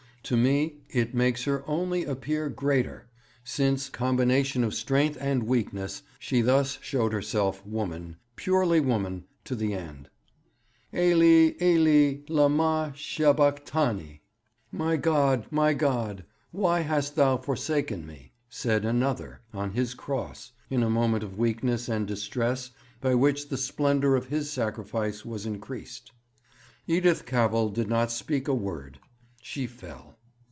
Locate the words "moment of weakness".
20.89-21.89